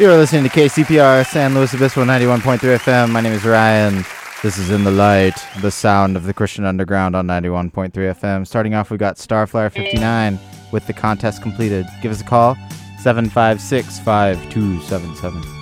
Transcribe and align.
You're 0.00 0.16
listening 0.16 0.44
to 0.44 0.48
KCPR 0.48 1.26
San 1.26 1.54
Luis 1.54 1.74
Obispo 1.74 2.06
91.3 2.06 2.58
FM. 2.58 3.10
My 3.10 3.20
name 3.20 3.34
is 3.34 3.44
Ryan. 3.44 4.02
This 4.42 4.56
is 4.56 4.70
In 4.70 4.82
the 4.82 4.90
Light, 4.90 5.34
the 5.60 5.70
sound 5.70 6.16
of 6.16 6.24
the 6.24 6.32
Christian 6.32 6.64
Underground 6.64 7.14
on 7.14 7.26
91.3 7.26 7.92
FM. 7.92 8.46
Starting 8.46 8.72
off, 8.72 8.90
we 8.90 8.96
got 8.96 9.16
Starflyer 9.16 9.70
59 9.70 10.38
with 10.72 10.86
the 10.86 10.94
contest 10.94 11.42
completed. 11.42 11.84
Give 12.00 12.10
us 12.12 12.22
a 12.22 12.24
call, 12.24 12.54
756 13.02 13.98
5277. 14.00 15.60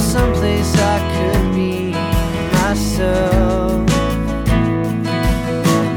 someplace 0.00 0.74
I 0.76 0.98
could 1.14 1.54
be 1.54 1.90
myself. 2.58 3.86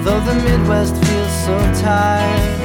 Though 0.04 0.20
the 0.20 0.36
Midwest 0.46 0.96
feels 1.06 1.32
so 1.46 1.58
tired. 1.82 2.63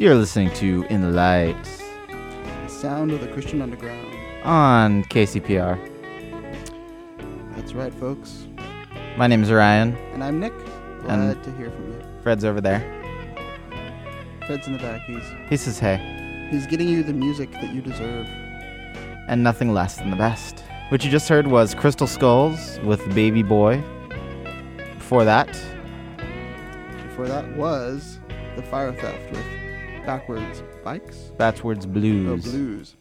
You're 0.00 0.14
listening 0.14 0.50
to 0.54 0.86
In 0.88 1.02
the 1.02 1.10
Light 1.10 1.62
The 2.08 2.68
sound 2.68 3.10
of 3.12 3.20
the 3.20 3.26
Christian 3.28 3.60
underground. 3.60 4.06
on 4.44 5.04
KCPR. 5.04 5.78
That's 7.54 7.74
right, 7.74 7.92
folks. 7.92 8.46
My 9.18 9.26
name 9.26 9.42
is 9.42 9.52
Ryan. 9.52 9.94
And 10.14 10.24
I'm 10.24 10.40
Nick. 10.40 10.54
Glad 11.02 11.18
And- 11.18 11.44
to 11.44 11.50
hear 11.52 11.70
from 11.70 11.88
you. 11.92 12.00
Fred's 12.22 12.44
over 12.46 12.62
there. 12.62 12.80
Fred's 14.46 14.66
in 14.66 14.72
the 14.72 14.78
back. 14.78 15.02
He's 15.06 15.22
He 15.50 15.56
says 15.58 15.78
hey, 15.78 16.48
he's 16.50 16.66
getting 16.66 16.88
you 16.88 17.02
the 17.02 17.12
music 17.12 17.52
that 17.52 17.70
you 17.74 17.82
deserve. 17.82 18.26
and 19.28 19.44
nothing 19.44 19.72
less 19.74 19.96
than 19.96 20.08
the 20.10 20.16
best. 20.16 20.64
What 20.88 21.04
you 21.04 21.10
just 21.10 21.28
heard 21.28 21.46
was 21.46 21.72
Crystal 21.74 22.06
Skulls 22.08 22.80
with 22.82 23.14
Baby 23.14 23.42
Boy. 23.44 23.80
Before 24.98 25.24
that, 25.24 25.46
Before 27.10 27.28
that 27.28 27.54
was 27.56 28.18
the 28.56 28.62
Fire 28.62 28.92
Theft 28.92 29.30
with 29.30 29.44
backwards 30.06 30.62
bikes. 30.84 31.32
Batswords 31.38 31.84
Oh, 31.84 31.88
Blues. 31.90 32.44
blues. 32.50 32.96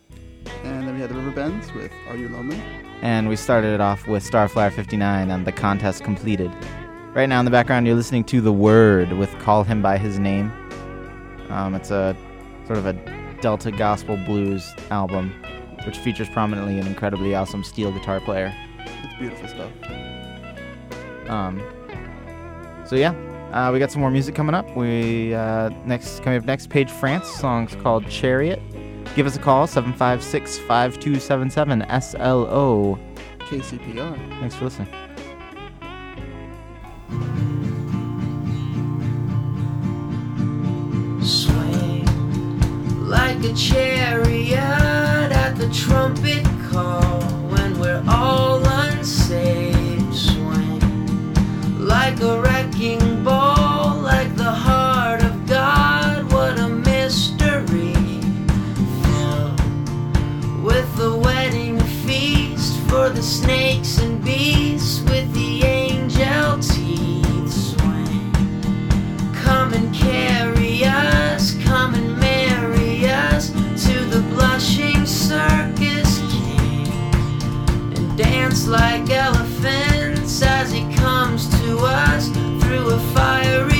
And 0.63 0.87
then 0.87 0.95
we 0.95 1.01
had 1.01 1.09
the 1.09 1.15
River 1.15 1.31
Bends 1.31 1.71
with 1.73 1.91
Are 2.09 2.15
You 2.15 2.29
Lonely? 2.29 2.59
And 3.01 3.29
we 3.29 3.35
started 3.35 3.73
it 3.73 3.81
off 3.81 4.07
with 4.07 4.23
Starflyer 4.29 4.71
59 4.71 5.29
and 5.31 5.45
the 5.45 5.51
contest 5.51 6.03
completed. 6.03 6.51
Right 7.13 7.27
now 7.27 7.39
in 7.39 7.45
the 7.45 7.51
background, 7.51 7.87
you're 7.87 7.95
listening 7.95 8.23
to 8.25 8.41
The 8.41 8.53
Word 8.53 9.13
with 9.13 9.31
Call 9.39 9.63
Him 9.63 9.81
By 9.81 9.97
His 9.97 10.19
Name. 10.19 10.51
Um, 11.49 11.75
it's 11.75 11.91
a 11.91 12.15
sort 12.65 12.77
of 12.77 12.85
a 12.85 12.93
Delta 13.41 13.71
Gospel 13.71 14.17
Blues 14.25 14.73
album, 14.91 15.33
which 15.85 15.97
features 15.97 16.29
prominently 16.29 16.77
an 16.79 16.87
incredibly 16.87 17.33
awesome 17.35 17.63
steel 17.63 17.91
guitar 17.91 18.19
player. 18.19 18.53
It's 18.79 19.13
beautiful 19.19 19.47
stuff. 19.47 19.71
Um, 21.29 21.61
so 22.85 22.95
yeah, 22.95 23.13
uh, 23.51 23.71
we 23.73 23.79
got 23.79 23.91
some 23.91 24.01
more 24.01 24.11
music 24.11 24.35
coming 24.35 24.53
up. 24.55 24.73
We 24.75 25.33
uh, 25.33 25.69
next 25.85 26.21
coming 26.23 26.39
up 26.39 26.45
next, 26.45 26.69
Page 26.69 26.91
France 26.91 27.27
song's 27.27 27.75
called 27.75 28.07
Chariot. 28.09 28.61
Give 29.15 29.25
us 29.25 29.35
a 29.35 29.39
call 29.39 29.65
756-5277 29.67 32.01
SLO. 32.01 32.99
KCPR. 33.39 34.39
Thanks 34.39 34.55
for 34.55 34.65
listening. 34.65 34.87
swing 41.21 42.05
like 43.07 43.43
a 43.43 43.53
chariot 43.53 44.57
at 44.57 45.53
the 45.57 45.67
trumpet 45.73 46.43
call 46.71 47.21
when 47.51 47.77
we're 47.79 48.03
all 48.07 48.63
unsaved 48.65 50.15
swing 50.15 50.79
like 51.77 52.19
a 52.21 52.41
circus 75.29 76.17
king. 76.31 76.87
And 77.95 78.17
dance 78.17 78.67
like 78.67 79.07
elephants 79.11 80.41
as 80.41 80.71
he 80.71 80.91
comes 80.95 81.47
to 81.61 81.77
us 81.77 82.29
through 82.59 82.89
a 82.89 82.99
fiery 83.13 83.78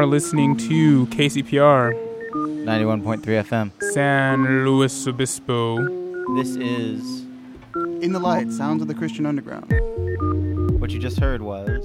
are 0.00 0.06
listening 0.06 0.56
to 0.56 1.04
KCPR, 1.08 1.92
91.3 2.32 3.20
FM. 3.20 3.70
San 3.92 4.64
Luis 4.64 5.06
Obispo. 5.06 5.76
This 6.36 6.56
is 6.56 7.20
In 8.02 8.14
the 8.14 8.18
Light, 8.18 8.50
Sounds 8.50 8.80
of 8.80 8.88
the 8.88 8.94
Christian 8.94 9.26
Underground. 9.26 9.70
what 10.80 10.90
you 10.90 10.98
just 10.98 11.20
heard 11.20 11.42
was 11.42 11.84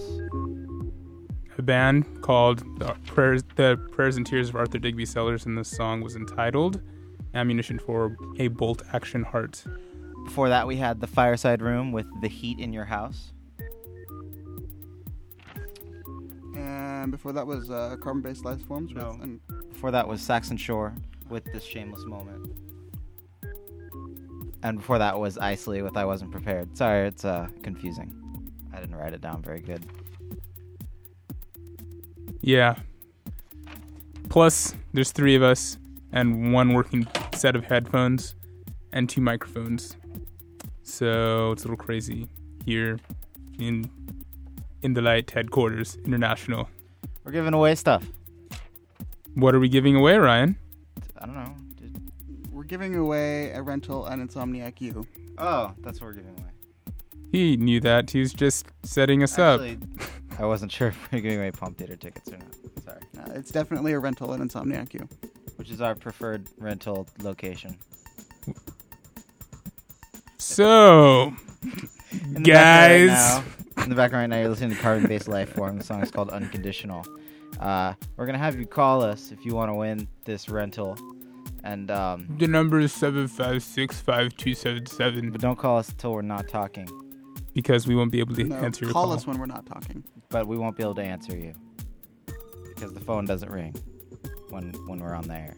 A 1.58 1.62
band 1.62 2.06
called 2.22 2.60
the 2.80 2.96
Prayers, 3.06 3.44
the 3.58 3.76
Prayers 3.92 4.16
and 4.16 4.26
Tears 4.26 4.48
of 4.48 4.56
Arthur 4.56 4.80
Digby 4.80 5.06
Sellers, 5.06 5.46
and 5.46 5.58
the 5.58 5.66
song 5.66 6.00
was 6.00 6.16
entitled 6.16 6.82
Ammunition 7.34 7.80
for 7.80 8.16
a 8.40 8.48
Bolt 8.48 8.82
Action 8.94 9.24
Heart. 9.24 9.66
before 10.24 10.48
that 10.48 10.66
we 10.66 10.78
had 10.78 11.02
the 11.02 11.08
fireside 11.08 11.62
room 11.62 11.92
with 11.92 12.08
the 12.22 12.30
heat 12.30 12.60
in 12.60 12.72
your 12.72 12.86
house. 12.86 13.34
And 17.06 17.12
before 17.12 17.34
that 17.34 17.46
was 17.46 17.70
uh, 17.70 17.98
Carbon 18.02 18.24
Based 18.24 18.44
Life 18.46 18.66
Forms. 18.66 18.92
No. 18.92 19.12
With, 19.12 19.22
and 19.22 19.40
Before 19.70 19.92
that 19.92 20.08
was 20.08 20.24
Saxon 20.24 20.58
Shore 20.58 20.92
with 21.30 21.44
this 21.54 21.64
shameless 21.64 22.04
moment. 22.04 22.58
And 24.64 24.80
before 24.80 24.98
that 24.98 25.20
was 25.20 25.38
Eisley 25.38 25.84
with 25.84 25.98
I 25.98 26.06
Wasn't 26.06 26.32
Prepared. 26.32 26.76
Sorry, 26.76 27.08
it's 27.08 27.24
uh 27.24 27.48
confusing. 27.62 28.12
I 28.74 28.80
didn't 28.80 28.96
write 28.96 29.14
it 29.14 29.22
down 29.22 29.44
very 29.44 29.62
good. 29.62 29.86
Yeah. 32.42 32.74
Plus, 34.30 34.74
there's 34.94 35.12
three 35.12 35.36
of 35.36 35.44
us 35.44 35.78
and 36.12 36.54
one 36.54 36.74
working 36.74 37.08
set 37.36 37.56
of 37.56 37.66
headphones 37.66 38.34
and 38.94 39.08
two 39.08 39.22
microphones. 39.22 39.96
So 40.82 41.52
it's 41.52 41.66
a 41.66 41.68
little 41.68 41.78
crazy 41.78 42.28
here 42.66 42.98
in 43.60 43.92
in 44.82 44.96
the 44.96 45.04
light 45.04 45.30
headquarters 45.30 46.00
international. 46.04 46.68
We're 47.26 47.32
giving 47.32 47.54
away 47.54 47.76
stuff. 47.76 48.06
What 49.34 49.54
are 49.56 49.60
we 49.60 49.68
giving 49.68 49.96
away, 49.96 50.18
Ryan? 50.18 50.56
I 51.20 51.26
don't 51.26 51.36
know. 51.36 51.54
We're 52.52 52.64
giving 52.64 52.96
away 52.96 53.52
a 53.52 53.62
rental 53.62 54.06
and 54.06 54.28
Insomniac 54.30 54.80
U. 54.80 55.06
Oh, 55.38 55.74
that's 55.82 56.00
what 56.00 56.08
we're 56.08 56.14
giving 56.14 56.32
away. 56.40 56.94
He 57.32 57.58
knew 57.58 57.82
that. 57.82 58.12
He 58.12 58.20
was 58.20 58.32
just 58.32 58.68
setting 58.84 59.24
us 59.24 59.38
Actually, 59.38 59.80
I 60.40 60.46
wasn't 60.46 60.72
sure 60.72 60.90
if 60.90 61.12
we 61.12 61.18
are 61.18 61.22
giving 61.22 61.40
away 61.40 61.52
Palm 61.52 61.74
Theater 61.74 61.96
tickets 61.98 62.30
or 62.32 62.38
not. 62.38 62.56
Sorry. 62.84 63.02
Uh, 63.18 63.34
it's 63.38 63.52
definitely 63.52 63.92
a 63.94 64.00
rental 64.00 64.34
at 64.34 64.40
Insomniac 64.40 64.94
U. 64.94 65.08
Which 65.58 65.70
is 65.72 65.82
our 65.82 65.96
preferred 65.96 66.48
rental 66.60 67.08
location. 67.22 67.76
So, 70.38 71.34
In 72.12 72.44
the 72.44 72.44
background 72.44 72.46
guys, 72.46 73.10
right 73.10 73.44
now- 73.44 73.44
in 73.86 73.90
the 73.92 73.96
background 73.96 74.22
right 74.32 74.38
now, 74.38 74.42
you're 74.42 74.50
listening 74.50 74.76
to 74.76 74.82
Carbon 74.82 75.08
Based 75.08 75.28
Life 75.28 75.54
Form. 75.54 75.78
The 75.78 75.84
song 75.84 76.02
is 76.02 76.12
called 76.12 76.30
Unconditional. 76.32 77.06
Uh, 77.60 77.94
we're 78.18 78.26
gonna 78.26 78.38
have 78.38 78.60
you 78.60 78.66
call 78.66 79.02
us 79.02 79.32
if 79.32 79.46
you 79.46 79.54
want 79.56 79.70
to 79.70 79.76
win 79.76 80.08
this 80.26 80.50
rental, 80.50 80.98
and 81.64 81.90
um, 81.92 82.28
the 82.40 82.48
number 82.48 82.80
is 82.80 82.92
seven 82.92 83.28
five 83.28 83.64
six 83.64 84.00
five 84.02 84.36
two 84.36 84.54
seven 84.56 84.86
seven 84.86 85.32
but 85.32 85.40
don't 85.40 85.58
call 85.58 85.78
us 85.78 85.90
until 85.90 86.14
we're 86.14 86.22
not 86.22 86.48
talking. 86.50 86.88
because 87.54 87.88
we 87.88 87.96
won't 87.96 88.12
be 88.12 88.20
able 88.20 88.36
to 88.36 88.44
No, 88.44 88.56
answer 88.58 88.86
your 88.86 88.92
call 88.94 89.06
call. 89.06 89.14
us 89.14 89.26
when 89.28 89.38
we're 89.40 89.46
not 89.46 89.66
talking. 89.66 90.04
But 90.30 90.48
we 90.48 90.58
won't 90.58 90.76
be 90.76 90.84
able 90.84 90.96
to 90.96 91.04
answer 91.04 91.38
you 91.38 91.54
because 92.76 92.92
the 92.94 93.00
phone 93.00 93.24
doesn't 93.26 93.50
ring 93.52 93.74
when 94.50 94.74
when 94.88 95.00
we're 95.00 95.14
on 95.16 95.28
the 95.28 95.36
air. 95.36 95.56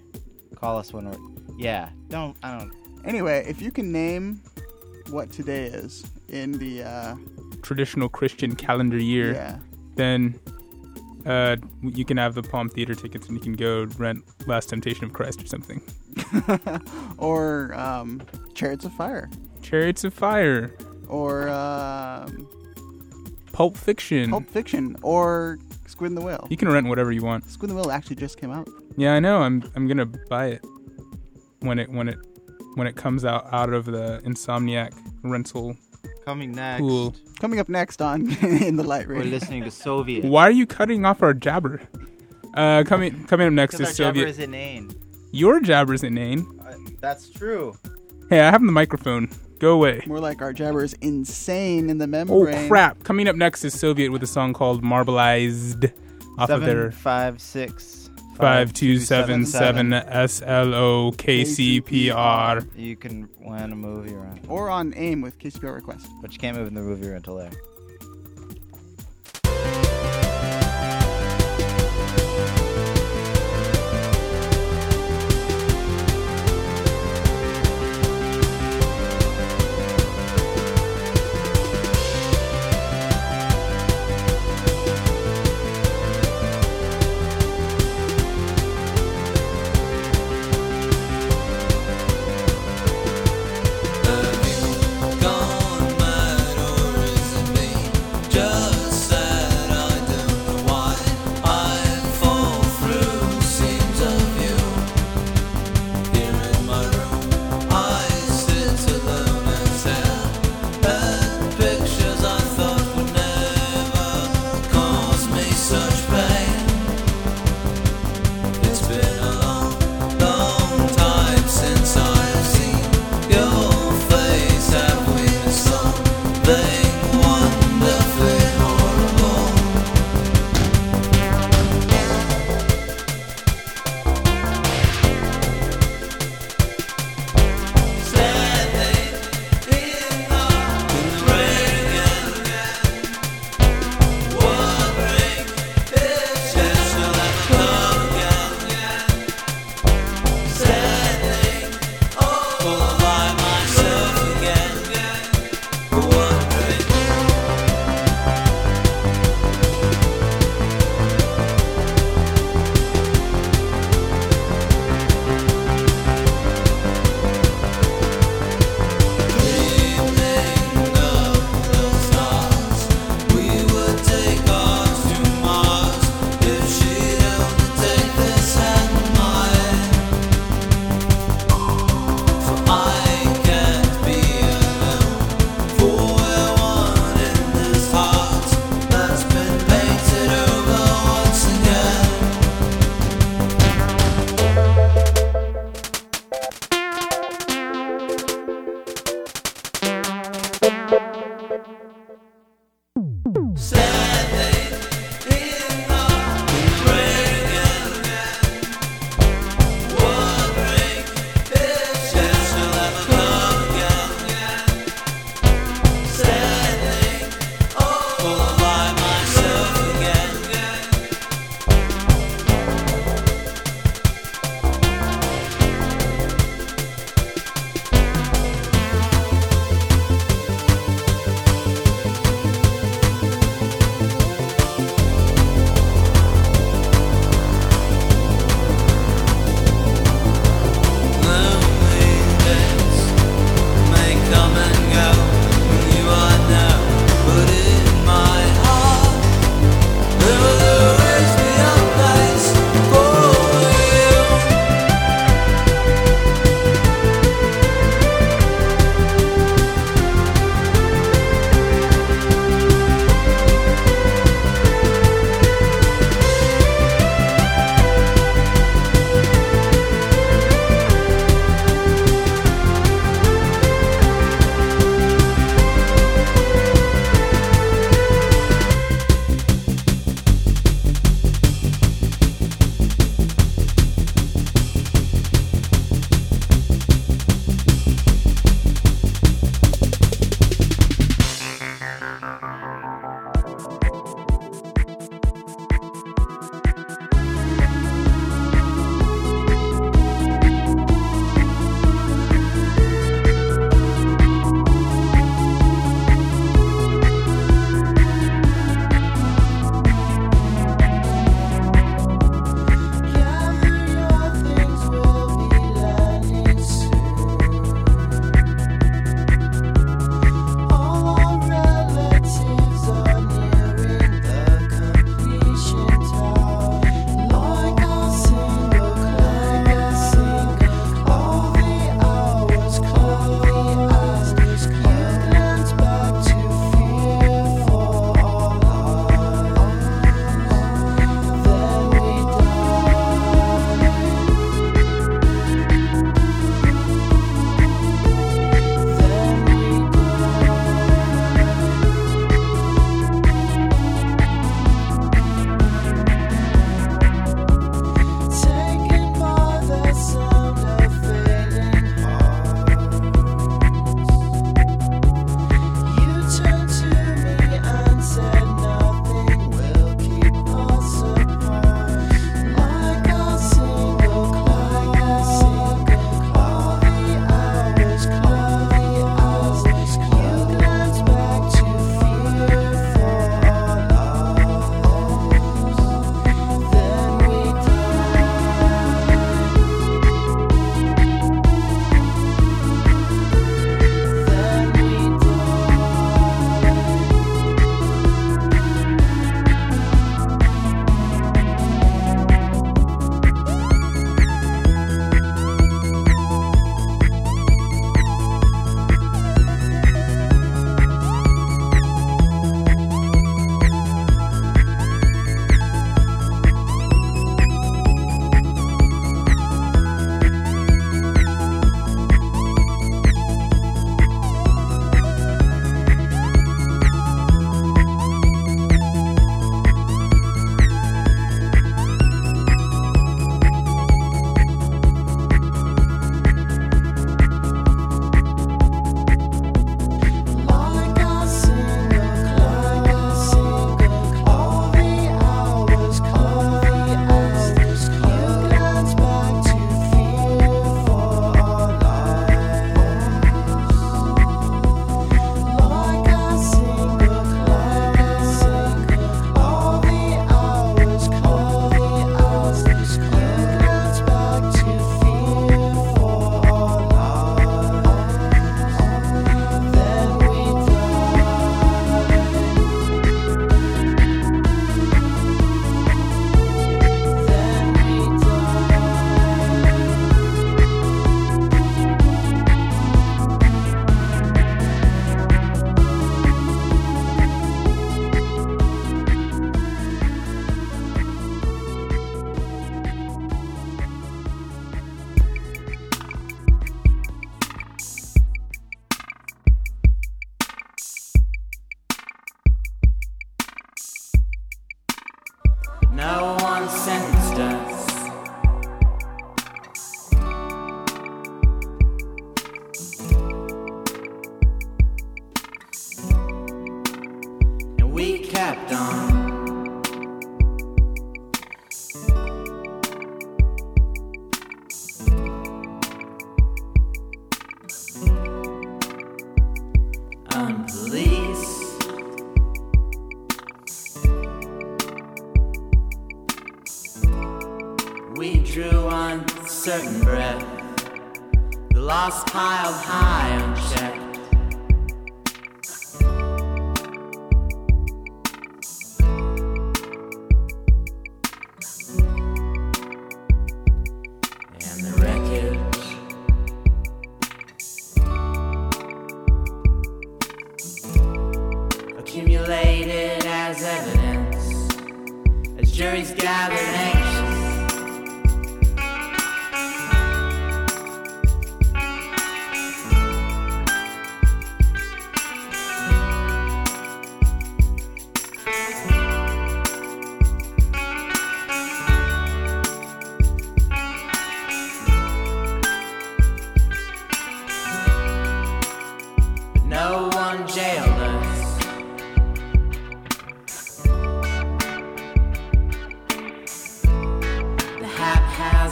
Call 0.56 0.78
us 0.78 0.92
when 0.94 1.06
we're 1.10 1.18
yeah. 1.58 1.90
Don't 2.10 2.36
I 2.44 2.58
don't. 2.60 2.72
Anyway, 3.06 3.46
if 3.48 3.62
you 3.62 3.72
can 3.72 3.92
name 3.92 4.42
what 5.10 5.32
today 5.32 5.64
is 5.68 6.06
in 6.28 6.52
the 6.60 6.84
uh, 6.84 7.16
Traditional 7.68 8.10
Christian 8.10 8.56
calendar 8.56 8.98
year. 8.98 9.34
yeah 9.34 9.60
then 9.98 10.40
uh, 11.26 11.58
you 11.82 12.06
can 12.06 12.16
have 12.16 12.34
the 12.36 12.44
Palm 12.44 12.70
Theater 12.70 12.96
tickets 12.96 13.28
and 13.28 13.36
you 13.36 13.44
can 13.44 13.54
go 13.54 13.86
rent 13.98 14.24
Last 14.48 14.70
Temptation 14.70 15.04
of 15.04 15.12
Christ 15.12 15.44
or 15.44 15.48
something. 15.48 15.82
or 17.18 17.74
um, 17.74 18.22
Chariots 18.54 18.86
of 18.86 18.94
Fire 18.94 19.30
Chariots 19.62 20.06
of 20.06 20.14
Fire, 20.14 20.74
or 21.10 21.50
um, 21.50 22.48
Pulp 23.52 23.76
Fiction. 23.76 24.30
Pulp 24.30 24.48
Fiction 24.50 24.96
or 25.02 25.60
Squid 25.88 26.12
and 26.12 26.18
the 26.18 26.22
Whale. 26.22 26.48
You 26.50 26.56
can 26.56 26.70
rent 26.70 26.88
whatever 26.88 27.12
you 27.12 27.24
want. 27.24 27.50
Squid 27.50 27.70
and 27.70 27.78
the 27.78 27.82
Whale 27.82 27.92
actually 27.92 28.16
just 28.16 28.40
came 28.40 28.52
out. 28.52 28.70
Yeah, 28.96 29.14
I 29.14 29.20
know. 29.20 29.42
I'm 29.42 29.70
I'm 29.76 29.88
gonna 29.88 30.06
buy 30.06 30.48
it 30.48 30.66
when 31.60 31.80
it 31.80 31.90
when 31.90 32.08
it 32.08 32.18
when 32.76 32.88
it 32.88 32.96
comes 32.96 33.26
out 33.26 33.52
out 33.52 33.74
of 33.74 33.86
the 33.86 34.22
Insomniac 34.24 34.94
rental 35.24 35.76
Coming 36.28 36.52
next. 36.52 36.82
pool. 36.82 37.16
Coming 37.40 37.58
up 37.58 37.70
next 37.70 38.02
on 38.02 38.30
In 38.42 38.76
the 38.76 38.84
Light 38.84 39.08
We're 39.08 39.24
listening 39.24 39.64
to 39.64 39.72
Soviet. 39.72 40.26
Why 40.26 40.44
are 40.44 40.52
you 40.52 40.68
cutting 40.68 41.06
off 41.06 41.24
our 41.24 41.34
jabber? 41.34 41.80
Uh, 42.54 42.84
coming 42.86 43.24
coming 43.28 43.48
up 43.48 43.54
next 43.54 43.78
Because 43.78 43.92
is 43.92 44.00
our 44.02 44.12
jabber 44.12 44.28
is 44.28 44.38
inane. 44.38 44.94
Your 45.32 45.62
jabber's 45.62 46.04
inane. 46.04 46.46
Uh, 46.62 46.76
that's 47.00 47.30
true. 47.30 47.78
Hey, 48.30 48.42
I 48.42 48.52
have 48.52 48.60
the 48.60 48.74
microphone. 48.74 49.30
Go 49.60 49.72
away. 49.76 50.04
More 50.06 50.20
like 50.20 50.42
our 50.42 50.52
jabber 50.52 50.84
is 50.84 50.92
insane 50.96 51.90
in 51.90 51.98
the 51.98 52.26
Oh 52.30 52.68
crap! 52.68 53.06
Coming 53.06 53.30
up 53.30 53.38
next 53.38 53.64
is 53.64 53.80
Soviet 53.80 54.12
with 54.12 54.22
a 54.22 54.28
song 54.28 54.52
called 54.52 54.84
"Marbleized" 54.84 55.94
off 56.38 56.50
of 56.50 56.60
their 56.60 56.92
Seven 56.92 56.92
five 56.92 57.42
six 57.42 57.86
five 58.38 58.74
two 58.74 59.00
seven 59.00 59.46
seven 59.46 59.94
S 59.94 60.42
L 60.46 60.74
O 60.74 61.12
K 61.12 61.44
C 61.46 61.82
P 61.82 62.10
R. 62.12 62.62
You 62.76 62.96
can 62.96 63.28
win 63.40 63.72
a 63.72 63.76
movie 63.76 64.14
rent, 64.14 64.46
Or 64.48 64.70
on 64.70 64.94
AIM 64.96 65.22
with 65.22 65.38
KCPR 65.40 65.76
request. 65.76 66.08
but 66.22 66.32
you 66.34 66.40
can't 66.40 66.58
move 66.58 66.68
in 66.68 66.74
the 66.74 66.82
movie 66.82 67.10
rental 67.10 67.36
there. 67.38 67.52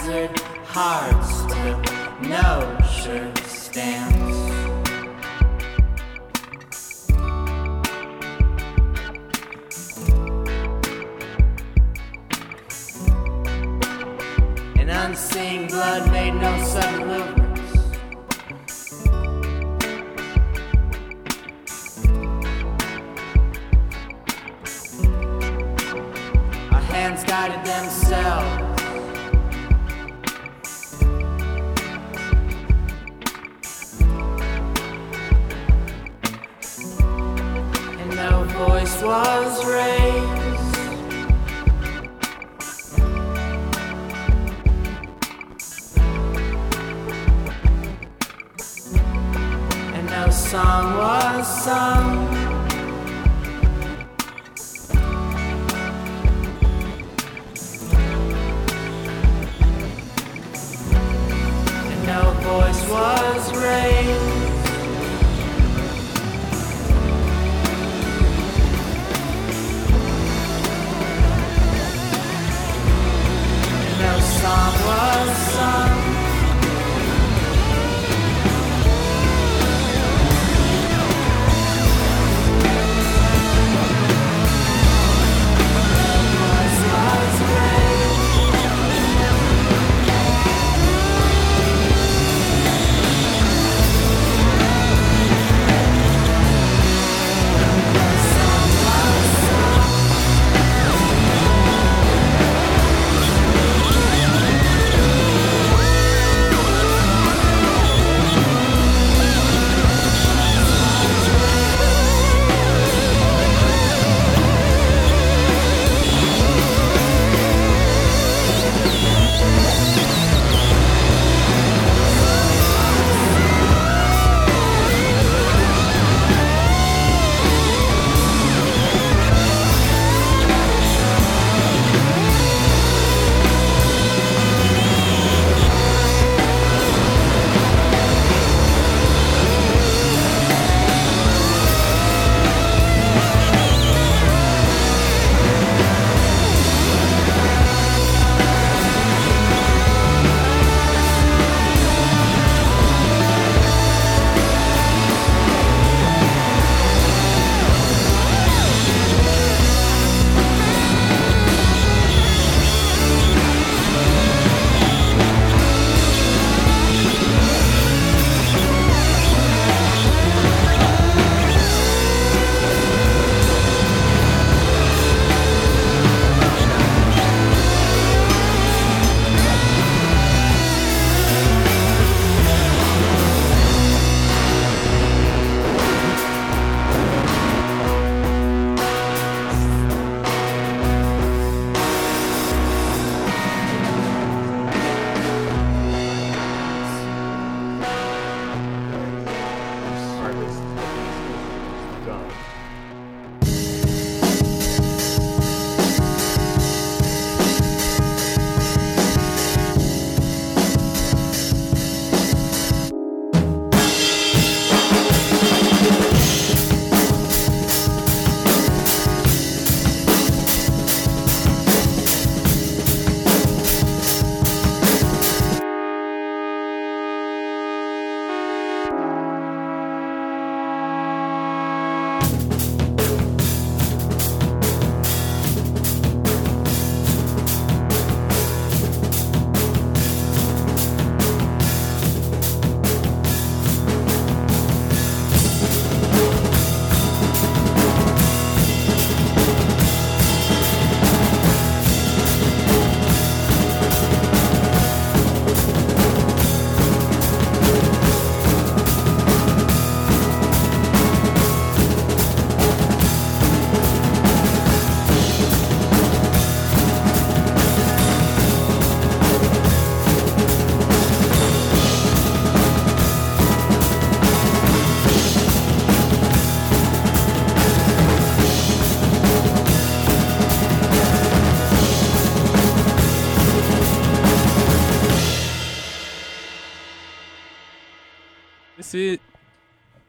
hazard 0.05 0.39
hearts 0.65 1.45
to 1.51 2.27
no 2.27 2.77
sure 2.85 3.31
stance. 3.47 4.37
An 14.77 14.89
unseen 14.89 15.67
blood 15.67 16.11
made 16.11 16.35
no 16.35 16.63
subtlety. 16.63 17.24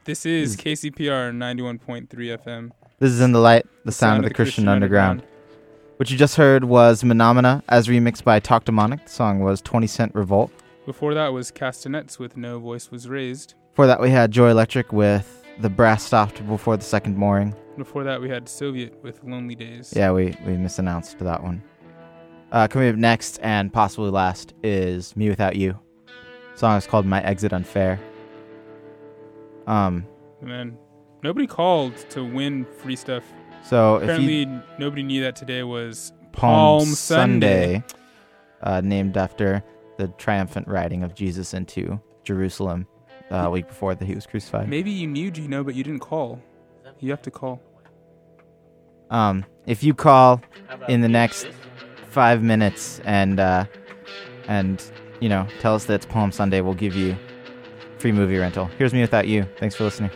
This 0.06 0.24
is 0.24 0.56
KCPR 0.56 1.32
91.3 1.32 2.06
FM. 2.08 2.70
This 3.00 3.10
is 3.10 3.20
In 3.20 3.32
the 3.32 3.40
Light, 3.40 3.66
the 3.84 3.90
sound, 3.90 4.22
of 4.24 4.28
the 4.28 4.32
Christian, 4.32 4.68
underground. 4.68 5.24
What 5.96 6.12
you 6.12 6.16
just 6.16 6.36
heard 6.36 6.62
was 6.62 7.02
Menomena 7.02 7.64
as 7.68 7.88
remixed 7.88 8.22
by 8.22 8.38
Talkdemonic. 8.38 9.02
The 9.06 9.10
song 9.10 9.40
was 9.40 9.60
20 9.62 9.88
Cent 9.88 10.14
Revolt. 10.14 10.52
Before 10.84 11.12
that 11.14 11.32
was 11.32 11.50
Castanets 11.50 12.20
with 12.20 12.36
No 12.36 12.60
Voice 12.60 12.92
Was 12.92 13.08
Raised. 13.08 13.54
Before 13.72 13.88
that, 13.88 14.00
we 14.00 14.10
had 14.10 14.30
Joy 14.30 14.50
Electric 14.50 14.92
with 14.92 15.44
The 15.58 15.68
Brass 15.68 16.04
Stopped 16.04 16.46
Before 16.46 16.76
the 16.76 16.84
Second 16.84 17.16
Mooring. 17.16 17.52
Before 17.76 18.04
that 18.04 18.20
we 18.20 18.28
had 18.28 18.48
Soviet 18.48 19.02
with 19.02 19.24
Lonely 19.24 19.56
Days. 19.56 19.92
Yeah, 19.96 20.12
we, 20.12 20.26
we 20.46 20.52
misannounced 20.52 21.18
that 21.18 21.42
one. 21.42 21.64
Uh, 22.52 22.68
coming 22.68 22.90
up 22.90 22.94
next 22.94 23.40
and 23.42 23.72
possibly 23.72 24.10
last 24.10 24.54
is 24.62 25.14
mewithoutYou. 25.14 25.76
The 26.52 26.58
song 26.58 26.78
is 26.78 26.86
called 26.86 27.06
My 27.06 27.20
Exit 27.24 27.52
Unfair. 27.52 27.98
Um, 29.66 30.04
And 30.42 30.50
then 30.50 30.78
nobody 31.22 31.46
called 31.46 31.96
to 32.10 32.24
win 32.24 32.66
free 32.78 32.96
stuff. 32.96 33.24
so 33.64 33.96
if 33.96 34.04
Apparently 34.04 34.40
you 34.40 34.62
nobody 34.78 35.02
knew 35.02 35.22
that 35.22 35.34
today 35.36 35.62
was 35.62 36.12
Palm, 36.32 36.80
Palm 36.80 36.86
Sunday, 36.86 37.82
uh, 38.62 38.80
named 38.84 39.16
after 39.16 39.62
the 39.98 40.08
triumphant 40.18 40.68
riding 40.68 41.02
of 41.02 41.14
Jesus 41.14 41.54
into 41.54 41.98
Jerusalem 42.24 42.86
uh, 43.30 43.36
a 43.46 43.50
week 43.50 43.66
before 43.66 43.94
that 43.94 44.04
he 44.04 44.14
was 44.14 44.26
crucified. 44.26 44.68
maybe 44.68 44.90
you 44.90 45.06
knew 45.06 45.30
Gino 45.30 45.64
but 45.64 45.74
you 45.74 45.82
didn't 45.82 46.00
call. 46.00 46.40
You 47.00 47.10
have 47.10 47.22
to 47.22 47.30
call. 47.30 47.60
Um, 49.10 49.44
if 49.66 49.82
you 49.84 49.94
call 49.94 50.40
in 50.88 51.00
the 51.00 51.08
next 51.08 51.46
five 52.08 52.42
minutes 52.42 53.00
and 53.04 53.38
uh, 53.40 53.64
and 54.48 54.82
you 55.20 55.28
know 55.28 55.46
tell 55.60 55.74
us 55.74 55.84
that 55.86 55.94
it's 55.94 56.06
Palm 56.06 56.32
Sunday, 56.32 56.60
we'll 56.60 56.74
give 56.74 56.94
you 56.96 57.16
free 58.06 58.12
movie 58.12 58.38
rental. 58.38 58.66
Here's 58.78 58.92
mewithoutYou. 58.92 59.48
Thanks 59.58 59.74
for 59.74 59.82
listening. 59.82 60.10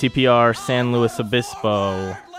KCPR 0.00 0.56
San 0.56 0.92
Luis 0.92 1.20
Obispo. 1.20 2.29